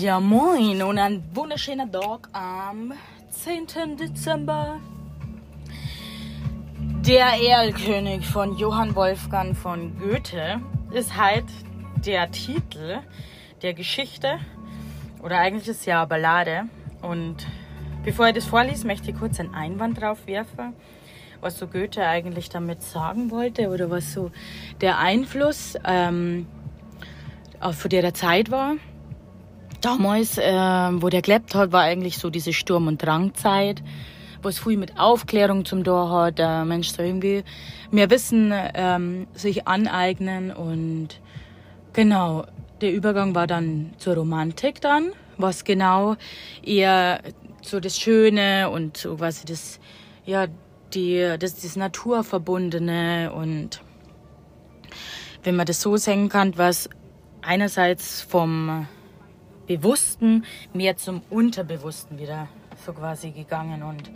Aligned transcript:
Ja, 0.00 0.18
moin 0.18 0.82
und 0.82 0.98
ein 0.98 1.22
wunderschöner 1.34 1.92
Tag 1.92 2.30
am 2.32 2.94
10. 3.28 3.98
Dezember. 3.98 4.80
Der 7.06 7.26
Erlkönig 7.38 8.24
von 8.24 8.56
Johann 8.56 8.96
Wolfgang 8.96 9.54
von 9.54 9.98
Goethe 9.98 10.62
ist 10.90 11.18
halt 11.18 11.44
der 12.06 12.30
Titel 12.30 13.00
der 13.60 13.74
Geschichte 13.74 14.38
oder 15.22 15.36
eigentlich 15.36 15.68
ist 15.68 15.84
ja 15.84 15.98
eine 15.98 16.06
Ballade. 16.06 16.62
Und 17.02 17.46
bevor 18.02 18.28
ich 18.28 18.34
das 18.36 18.46
vorlese, 18.46 18.86
möchte 18.86 19.10
ich 19.10 19.18
kurz 19.18 19.38
einen 19.38 19.54
Einwand 19.54 20.00
drauf 20.00 20.26
werfen, 20.26 20.72
was 21.42 21.58
so 21.58 21.66
Goethe 21.66 22.06
eigentlich 22.06 22.48
damit 22.48 22.80
sagen 22.82 23.30
wollte 23.30 23.68
oder 23.68 23.90
was 23.90 24.14
so 24.14 24.30
der 24.80 24.96
Einfluss 24.96 25.74
ähm, 25.84 26.46
von 27.60 27.90
der 27.90 28.14
Zeit 28.14 28.50
war. 28.50 28.76
Damals, 29.80 30.36
äh, 30.36 30.52
wo 30.52 31.08
der 31.08 31.22
gelebt 31.22 31.54
hat, 31.54 31.72
war 31.72 31.82
eigentlich 31.82 32.18
so 32.18 32.28
diese 32.28 32.52
Sturm- 32.52 32.86
und 32.86 33.02
Drangzeit, 33.02 33.82
was 34.42 34.58
viel 34.58 34.76
mit 34.76 34.98
Aufklärung 34.98 35.64
zum 35.64 35.84
Tor 35.84 36.10
hat. 36.10 36.38
Der 36.38 36.66
Mensch 36.66 36.90
soll 36.90 37.06
irgendwie 37.06 37.44
mehr 37.90 38.10
Wissen 38.10 38.52
ähm, 38.74 39.26
sich 39.32 39.66
aneignen 39.66 40.52
und 40.52 41.20
genau, 41.94 42.44
der 42.82 42.92
Übergang 42.92 43.34
war 43.34 43.46
dann 43.46 43.92
zur 43.96 44.16
Romantik 44.16 44.82
dann, 44.82 45.12
was 45.38 45.64
genau 45.64 46.16
eher 46.62 47.20
so 47.62 47.80
das 47.80 47.98
Schöne 47.98 48.68
und 48.68 48.98
so 48.98 49.16
quasi 49.16 49.46
das, 49.46 49.80
ja, 50.26 50.46
die, 50.92 51.36
das, 51.38 51.56
das 51.56 51.76
Naturverbundene 51.76 53.32
und 53.34 53.80
wenn 55.42 55.56
man 55.56 55.64
das 55.64 55.80
so 55.80 55.96
sehen 55.96 56.28
kann, 56.28 56.58
was 56.58 56.90
einerseits 57.40 58.20
vom 58.20 58.86
Bewussten 59.70 60.44
mehr 60.72 60.96
zum 60.96 61.22
Unterbewussten 61.30 62.18
wieder 62.18 62.48
so 62.84 62.92
quasi 62.92 63.30
gegangen. 63.30 63.84
Und 63.84 64.10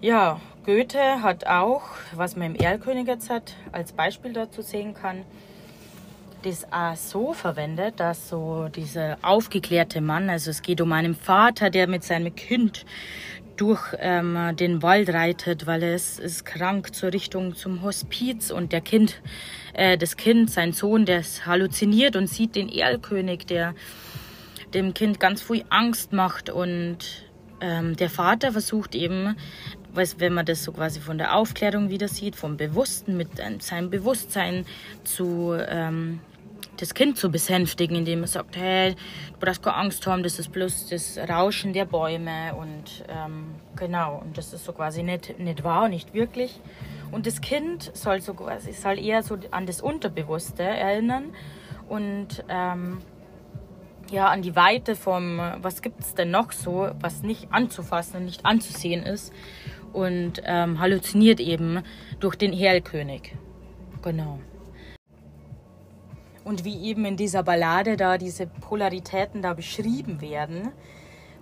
ja, 0.00 0.40
Goethe 0.66 1.22
hat 1.22 1.46
auch, 1.46 1.82
was 2.12 2.34
man 2.34 2.56
im 2.56 2.60
Erlkönig 2.60 3.06
jetzt 3.06 3.30
hat, 3.30 3.54
als 3.70 3.92
Beispiel 3.92 4.32
dazu 4.32 4.62
sehen 4.62 4.92
kann, 4.92 5.22
das 6.42 6.66
auch 6.72 6.96
so 6.96 7.32
verwendet, 7.34 8.00
dass 8.00 8.28
so 8.28 8.68
dieser 8.68 9.16
aufgeklärte 9.22 10.00
Mann, 10.00 10.28
also 10.28 10.50
es 10.50 10.60
geht 10.60 10.80
um 10.80 10.90
einen 10.92 11.14
Vater, 11.14 11.70
der 11.70 11.86
mit 11.86 12.02
seinem 12.02 12.34
Kind 12.34 12.84
durch 13.56 13.94
ähm, 14.00 14.56
den 14.56 14.82
Wald 14.82 15.08
reitet, 15.10 15.68
weil 15.68 15.84
es 15.84 16.18
ist 16.18 16.44
krank 16.44 16.92
zur 16.96 17.12
Richtung 17.12 17.54
zum 17.54 17.82
Hospiz 17.82 18.50
und 18.50 18.72
der 18.72 18.80
Kind, 18.80 19.22
äh, 19.72 19.96
das 19.96 20.16
Kind, 20.16 20.50
sein 20.50 20.72
Sohn, 20.72 21.06
der 21.06 21.22
halluziniert 21.46 22.16
und 22.16 22.26
sieht 22.26 22.56
den 22.56 22.68
Erlkönig, 22.68 23.46
der 23.46 23.76
dem 24.74 24.94
Kind 24.94 25.20
ganz 25.20 25.42
viel 25.42 25.64
Angst 25.70 26.12
macht 26.12 26.50
und 26.50 26.98
ähm, 27.60 27.96
der 27.96 28.10
Vater 28.10 28.52
versucht 28.52 28.94
eben, 28.94 29.36
wenn 29.94 30.34
man 30.34 30.44
das 30.44 30.64
so 30.64 30.72
quasi 30.72 31.00
von 31.00 31.18
der 31.18 31.36
Aufklärung 31.36 31.88
wieder 31.88 32.08
sieht, 32.08 32.36
vom 32.36 32.56
Bewussten 32.56 33.16
mit 33.16 33.28
ähm, 33.38 33.60
seinem 33.60 33.90
Bewusstsein 33.90 34.66
zu 35.04 35.54
ähm, 35.54 36.20
das 36.76 36.94
Kind 36.94 37.16
zu 37.16 37.30
besänftigen, 37.30 37.96
indem 37.96 38.22
er 38.22 38.26
sagt, 38.26 38.56
hey, 38.56 38.94
du 38.94 39.38
brauchst 39.38 39.62
keine 39.62 39.76
Angst 39.76 40.06
haben, 40.06 40.22
das 40.22 40.38
ist 40.38 40.50
bloß 40.50 40.88
das 40.88 41.18
Rauschen 41.18 41.72
der 41.72 41.84
Bäume 41.84 42.54
und 42.54 43.04
ähm, 43.08 43.54
genau, 43.76 44.18
und 44.18 44.36
das 44.36 44.52
ist 44.52 44.64
so 44.64 44.72
quasi 44.72 45.02
nicht, 45.02 45.38
nicht 45.38 45.62
wahr, 45.62 45.88
nicht 45.88 46.14
wirklich. 46.14 46.60
Und 47.12 47.26
das 47.26 47.40
Kind 47.40 47.92
soll 47.94 48.20
so 48.20 48.34
quasi, 48.34 48.72
soll 48.72 48.98
eher 48.98 49.22
so 49.22 49.38
an 49.52 49.66
das 49.66 49.80
Unterbewusste 49.80 50.64
erinnern 50.64 51.32
und 51.88 52.44
ähm, 52.48 52.98
ja, 54.10 54.28
an 54.28 54.42
die 54.42 54.56
Weite 54.56 54.96
vom, 54.96 55.38
was 55.60 55.82
gibt 55.82 56.00
es 56.00 56.14
denn 56.14 56.30
noch 56.30 56.52
so, 56.52 56.90
was 57.00 57.22
nicht 57.22 57.52
anzufassen 57.52 58.16
und 58.18 58.24
nicht 58.24 58.44
anzusehen 58.44 59.02
ist. 59.02 59.32
Und 59.92 60.42
ähm, 60.44 60.80
halluziniert 60.80 61.38
eben 61.38 61.82
durch 62.18 62.34
den 62.34 62.52
Herlkönig. 62.52 63.36
Genau. 64.02 64.40
Und 66.44 66.64
wie 66.64 66.82
eben 66.84 67.04
in 67.04 67.16
dieser 67.16 67.42
Ballade 67.42 67.96
da 67.96 68.18
diese 68.18 68.46
Polaritäten 68.46 69.40
da 69.40 69.54
beschrieben 69.54 70.20
werden, 70.20 70.72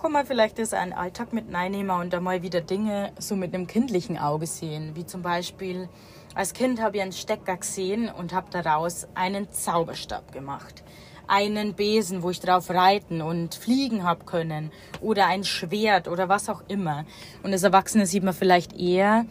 kann 0.00 0.12
man 0.12 0.24
vielleicht 0.24 0.58
das 0.58 0.72
einen 0.72 0.92
Alltag 0.92 1.32
mit 1.32 1.52
reinnehmen 1.52 2.00
und 2.00 2.12
da 2.12 2.20
mal 2.20 2.42
wieder 2.42 2.60
Dinge 2.60 3.12
so 3.18 3.34
mit 3.34 3.52
einem 3.52 3.66
kindlichen 3.66 4.16
Auge 4.16 4.46
sehen. 4.46 4.94
Wie 4.94 5.04
zum 5.04 5.22
Beispiel, 5.22 5.88
als 6.34 6.52
Kind 6.52 6.80
habe 6.80 6.98
ich 6.98 7.02
einen 7.02 7.12
Stecker 7.12 7.56
gesehen 7.56 8.08
und 8.08 8.32
habe 8.32 8.48
daraus 8.50 9.08
einen 9.14 9.50
Zauberstab 9.50 10.32
gemacht 10.32 10.84
einen 11.28 11.74
Besen, 11.74 12.22
wo 12.22 12.30
ich 12.30 12.40
drauf 12.40 12.70
reiten 12.70 13.22
und 13.22 13.54
fliegen 13.54 14.04
hab 14.04 14.26
können 14.26 14.70
oder 15.00 15.26
ein 15.26 15.44
Schwert 15.44 16.08
oder 16.08 16.28
was 16.28 16.48
auch 16.48 16.62
immer. 16.68 17.04
Und 17.42 17.52
als 17.52 17.62
Erwachsene 17.62 18.06
sieht 18.06 18.22
man 18.22 18.34
vielleicht 18.34 18.78
eher 18.78 19.26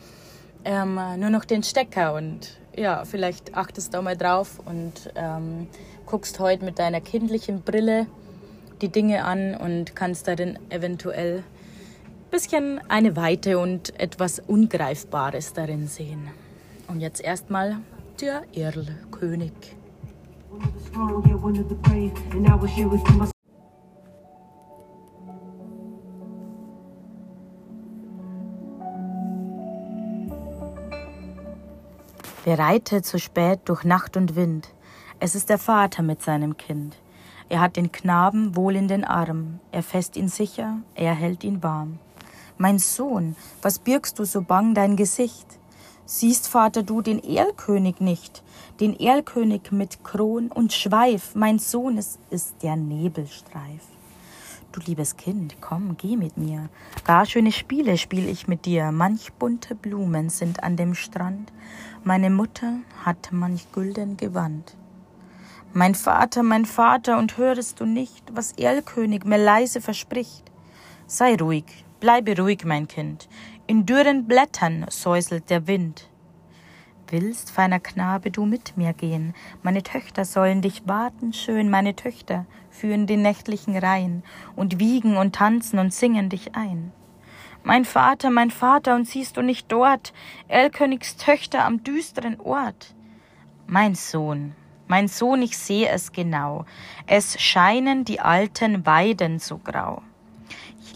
ähm, 0.63 0.99
nur 1.17 1.29
noch 1.29 1.45
den 1.45 1.63
Stecker 1.63 2.13
und 2.13 2.57
ja, 2.75 3.05
vielleicht 3.05 3.55
achtest 3.55 3.93
du 3.93 4.01
mal 4.01 4.17
drauf 4.17 4.59
und 4.65 5.11
ähm, 5.15 5.67
guckst 6.05 6.39
heute 6.39 6.65
mit 6.65 6.79
deiner 6.79 7.01
kindlichen 7.01 7.61
Brille 7.61 8.07
die 8.81 8.89
Dinge 8.89 9.23
an 9.23 9.55
und 9.55 9.95
kannst 9.95 10.27
darin 10.27 10.59
eventuell 10.69 11.37
ein 11.37 12.29
bisschen 12.31 12.81
eine 12.89 13.15
Weite 13.15 13.59
und 13.59 13.97
etwas 13.99 14.39
Ungreifbares 14.39 15.53
darin 15.53 15.87
sehen. 15.87 16.27
Und 16.87 16.99
jetzt 16.99 17.21
erstmal 17.21 17.77
der 18.19 18.43
Erlkönig. 18.53 19.53
Wer 32.43 32.59
reitet 32.59 33.05
so 33.05 33.17
spät 33.17 33.61
durch 33.65 33.83
Nacht 33.83 34.17
und 34.17 34.35
Wind? 34.35 34.69
Es 35.19 35.33
ist 35.33 35.49
der 35.49 35.57
Vater 35.57 36.03
mit 36.03 36.21
seinem 36.21 36.57
Kind. 36.57 36.95
Er 37.49 37.59
hat 37.59 37.75
den 37.75 37.91
Knaben 37.91 38.55
wohl 38.55 38.75
in 38.75 38.87
den 38.87 39.03
Arm, 39.03 39.59
er 39.71 39.83
fest 39.83 40.15
ihn 40.15 40.29
sicher, 40.29 40.77
er 40.93 41.13
hält 41.13 41.43
ihn 41.43 41.63
warm. 41.63 41.99
Mein 42.57 42.79
Sohn, 42.79 43.35
was 43.61 43.79
birgst 43.79 44.19
du 44.19 44.25
so 44.25 44.41
bang 44.41 44.73
dein 44.73 44.95
Gesicht? 44.95 45.59
Siehst, 46.05 46.47
Vater, 46.47 46.83
du 46.83 47.01
den 47.01 47.23
Erlkönig 47.23 47.99
nicht? 47.99 48.43
den 48.79 48.99
Erlkönig 48.99 49.71
mit 49.71 50.03
Kron 50.03 50.49
und 50.49 50.73
Schweif, 50.73 51.35
mein 51.35 51.59
Sohn, 51.59 51.97
es 51.97 52.19
ist 52.29 52.61
der 52.61 52.75
Nebelstreif. 52.75 53.83
Du 54.71 54.81
liebes 54.81 55.15
Kind, 55.15 55.55
komm, 55.61 55.95
geh 55.97 56.17
mit 56.17 56.35
mir. 56.35 56.69
Gar 57.05 57.25
schöne 57.25 57.53
Spiele 57.53 57.97
spiel 57.97 58.27
ich 58.27 58.49
mit 58.49 58.65
dir. 58.65 58.91
Manch 58.91 59.31
bunte 59.31 59.73
Blumen 59.73 60.29
sind 60.29 60.63
an 60.63 60.75
dem 60.75 60.95
Strand. 60.95 61.53
Meine 62.03 62.29
Mutter 62.29 62.79
hat 63.05 63.29
manch 63.31 63.71
gülden 63.71 64.17
Gewand. 64.17 64.75
Mein 65.71 65.95
Vater, 65.95 66.43
mein 66.43 66.65
Vater, 66.65 67.17
und 67.17 67.37
hörest 67.37 67.79
du 67.79 67.85
nicht, 67.85 68.35
was 68.35 68.51
Erlkönig 68.53 69.23
mir 69.23 69.37
leise 69.37 69.79
verspricht? 69.79 70.51
Sei 71.07 71.35
ruhig, 71.35 71.85
bleibe 72.01 72.37
ruhig, 72.37 72.65
mein 72.65 72.89
Kind. 72.89 73.29
In 73.67 73.87
dürren 73.87 74.27
Blättern 74.27 74.85
säuselt 74.89 75.49
der 75.49 75.65
Wind. 75.65 76.07
Willst, 77.07 77.49
feiner 77.49 77.79
Knabe, 77.79 78.29
du 78.29 78.45
mit 78.45 78.77
mir 78.77 78.93
gehen? 78.93 79.33
Meine 79.63 79.81
Töchter 79.81 80.23
sollen 80.23 80.61
dich 80.61 80.87
warten 80.87 81.33
schön, 81.33 81.71
meine 81.71 81.95
Töchter 81.95 82.45
führen 82.69 83.07
den 83.07 83.23
nächtlichen 83.23 83.75
Rhein 83.75 84.21
und 84.55 84.77
wiegen 84.79 85.17
und 85.17 85.33
tanzen 85.33 85.79
und 85.79 85.95
singen 85.95 86.29
dich 86.29 86.53
ein. 86.53 86.91
Mein 87.63 87.85
Vater, 87.85 88.29
mein 88.29 88.51
Vater, 88.51 88.93
und 88.93 89.07
siehst 89.07 89.35
du 89.35 89.41
nicht 89.41 89.71
dort 89.71 90.13
Erlkönigs 90.47 91.17
Töchter 91.17 91.65
am 91.65 91.83
düsteren 91.83 92.39
Ort? 92.39 92.93
Mein 93.65 93.95
Sohn, 93.95 94.53
mein 94.85 95.07
Sohn, 95.07 95.41
ich 95.41 95.57
seh 95.57 95.87
es 95.87 96.11
genau, 96.11 96.65
es 97.07 97.41
scheinen 97.41 98.05
die 98.05 98.19
alten 98.19 98.85
Weiden 98.85 99.39
so 99.39 99.57
grau 99.57 100.03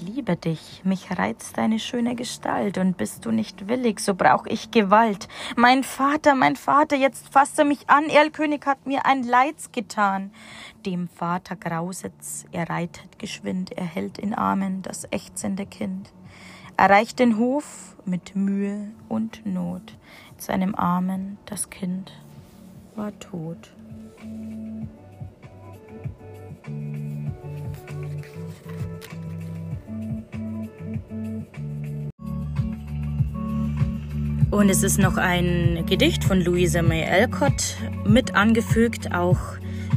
liebe 0.01 0.35
dich, 0.35 0.81
mich 0.83 1.17
reizt 1.17 1.57
deine 1.57 1.79
schöne 1.79 2.15
Gestalt, 2.15 2.77
und 2.77 2.97
bist 2.97 3.25
du 3.25 3.31
nicht 3.31 3.67
willig, 3.67 3.99
so 3.99 4.15
brauch 4.15 4.45
ich 4.45 4.71
Gewalt. 4.71 5.27
Mein 5.55 5.83
Vater, 5.83 6.35
mein 6.35 6.55
Vater, 6.55 6.95
jetzt 6.95 7.29
fasse 7.29 7.65
mich 7.65 7.89
an, 7.89 8.09
Erlkönig 8.09 8.65
hat 8.65 8.85
mir 8.85 9.05
ein 9.05 9.23
Leids 9.23 9.71
getan. 9.71 10.31
Dem 10.85 11.07
Vater 11.07 11.55
grauset's, 11.55 12.45
er 12.51 12.69
reitet 12.69 13.19
geschwind, 13.19 13.71
er 13.71 13.85
hält 13.85 14.17
in 14.17 14.33
Armen 14.33 14.81
das 14.81 15.07
ächzende 15.11 15.65
Kind. 15.65 16.11
Erreicht 16.77 17.19
den 17.19 17.37
Hof 17.37 17.95
mit 18.05 18.35
Mühe 18.35 18.91
und 19.09 19.45
Not, 19.45 19.97
in 20.33 20.39
seinem 20.39 20.75
Armen 20.75 21.37
das 21.45 21.69
Kind 21.69 22.11
war 22.95 23.17
tot. 23.19 23.71
Und 34.51 34.69
es 34.69 34.81
ist 34.81 34.97
noch 34.97 35.17
ein 35.17 35.83
Gedicht 35.85 36.23
von 36.23 36.41
Louisa 36.41 36.81
May 36.81 37.05
Alcott 37.05 37.75
mit 38.03 38.33
angefügt, 38.33 39.13
auch 39.13 39.37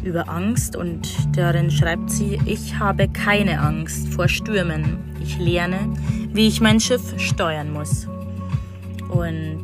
über 0.04 0.28
Angst 0.28 0.76
und 0.76 1.08
darin 1.34 1.70
schreibt 1.70 2.10
sie, 2.10 2.38
ich 2.44 2.78
habe 2.78 3.08
keine 3.08 3.60
Angst 3.60 4.12
vor 4.12 4.28
Stürmen. 4.28 4.98
Ich 5.22 5.38
lerne, 5.38 5.78
wie 6.34 6.48
ich 6.48 6.60
mein 6.60 6.80
Schiff 6.80 7.18
steuern 7.18 7.72
muss. 7.72 8.08
Und 9.08 9.62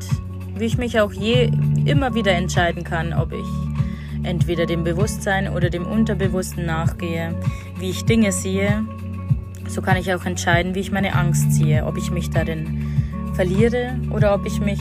wie 0.56 0.64
ich 0.64 0.78
mich 0.78 0.98
auch 1.00 1.12
je 1.12 1.50
immer 1.84 2.14
wieder 2.14 2.32
entscheiden 2.32 2.82
kann, 2.82 3.12
ob 3.12 3.32
ich 3.32 4.26
entweder 4.26 4.64
dem 4.64 4.84
Bewusstsein 4.84 5.48
oder 5.48 5.68
dem 5.68 5.86
Unterbewussten 5.86 6.64
nachgehe, 6.64 7.34
wie 7.78 7.90
ich 7.90 8.06
Dinge 8.06 8.32
sehe, 8.32 8.84
so 9.68 9.82
kann 9.82 9.98
ich 9.98 10.14
auch 10.14 10.24
entscheiden, 10.24 10.74
wie 10.74 10.80
ich 10.80 10.92
meine 10.92 11.14
Angst 11.14 11.52
ziehe, 11.52 11.84
ob 11.84 11.98
ich 11.98 12.10
mich 12.10 12.30
darin 12.30 12.97
verliere 13.38 13.94
oder 14.10 14.34
ob 14.34 14.44
ich 14.46 14.60
mich 14.60 14.80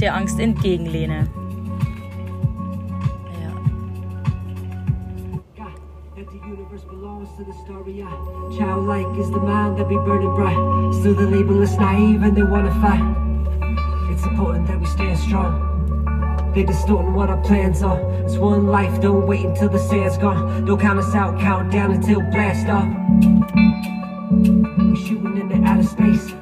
der 0.00 0.16
Angst 0.16 0.40
entgegenlehne. 0.40 1.28
Childlike 8.56 9.18
is 9.18 9.30
the 9.30 9.38
mind 9.38 9.78
that 9.78 9.88
be 9.88 9.94
burning 9.94 10.34
bright. 10.34 10.58
Still 11.00 11.14
the 11.14 11.26
label 11.26 11.62
is 11.62 11.76
naive 11.76 12.24
and 12.24 12.36
they 12.36 12.42
wanna 12.42 12.74
fight. 12.80 13.04
It's 14.10 14.24
important 14.26 14.66
that 14.66 14.80
we 14.80 14.86
stand 14.86 15.16
strong. 15.16 15.54
They 16.52 16.64
distorting 16.64 17.14
what 17.14 17.30
our 17.30 17.40
plans 17.42 17.82
are. 17.84 18.00
It's 18.24 18.36
one 18.38 18.66
life, 18.66 19.00
don't 19.00 19.24
wait 19.24 19.44
until 19.44 19.68
the 19.68 19.78
sand's 19.78 20.18
gone. 20.18 20.64
Don't 20.64 20.80
count 20.80 20.98
us 20.98 21.14
out, 21.14 21.38
count 21.38 21.70
down 21.70 21.92
until 21.92 22.20
blast 22.32 22.66
off. 22.68 22.88
We're 24.32 24.96
shooting 24.96 25.38
into 25.38 25.62
outer 25.64 25.84
space. 25.84 26.34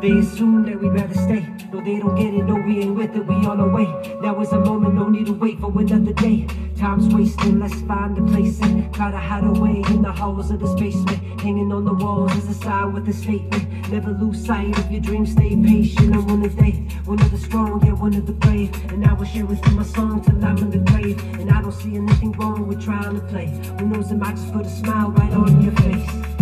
They 0.00 0.12
assume 0.12 0.64
that 0.64 0.80
we 0.80 0.88
better 0.88 1.14
stay. 1.14 1.46
No, 1.72 1.80
they 1.80 1.98
don't 1.98 2.16
get 2.16 2.32
it, 2.34 2.44
no, 2.44 2.54
we 2.54 2.80
ain't 2.80 2.96
with 2.96 3.14
it, 3.14 3.26
we 3.26 3.34
on 3.46 3.60
our 3.60 3.68
way. 3.68 3.84
Now 4.20 4.40
is 4.40 4.50
a 4.52 4.58
moment, 4.58 4.94
no 4.94 5.08
need 5.08 5.26
to 5.26 5.32
wait 5.32 5.60
for 5.60 5.70
another 5.78 6.12
day. 6.14 6.46
Time's 6.76 7.14
wasting, 7.14 7.60
let's 7.60 7.80
find 7.82 8.16
a 8.16 8.22
place 8.32 8.58
and 8.62 8.92
try 8.94 9.10
to 9.10 9.18
hide 9.18 9.44
away 9.44 9.82
in 9.90 10.02
the 10.02 10.10
halls 10.10 10.50
of 10.50 10.60
this 10.60 10.72
basement. 10.74 11.40
Hanging 11.40 11.70
on 11.70 11.84
the 11.84 11.92
walls 11.92 12.34
is 12.34 12.48
a 12.48 12.54
sign 12.54 12.94
with 12.94 13.08
a 13.08 13.12
statement. 13.12 13.90
Never 13.90 14.12
lose 14.12 14.44
sight 14.44 14.76
of 14.78 14.90
your 14.90 15.00
dreams, 15.00 15.32
stay 15.32 15.54
patient. 15.56 16.14
I'm 16.14 16.26
one 16.26 16.44
of 16.44 16.56
they, 16.56 16.72
one 17.04 17.20
of 17.20 17.30
the 17.30 17.38
strong, 17.38 17.84
yeah, 17.84 17.92
one 17.92 18.14
of 18.14 18.26
the 18.26 18.32
brave. 18.32 18.74
And 18.90 19.04
I 19.04 19.12
will 19.12 19.26
share 19.26 19.44
with 19.44 19.64
you 19.66 19.72
my 19.72 19.82
song 19.82 20.22
till 20.22 20.42
I'm 20.44 20.56
in 20.58 20.70
the 20.70 20.78
grave. 20.78 21.22
And 21.38 21.50
I 21.50 21.60
don't 21.60 21.72
see 21.72 21.96
anything 21.96 22.32
wrong 22.32 22.66
with 22.66 22.82
trying 22.82 23.14
to 23.14 23.20
play. 23.26 23.46
Who 23.78 23.86
knows, 23.86 24.10
it 24.10 24.16
might 24.16 24.36
just 24.36 24.52
put 24.52 24.64
a 24.64 24.70
smile 24.70 25.10
right 25.10 25.32
on 25.32 25.62
your 25.62 25.72
face. 25.72 26.30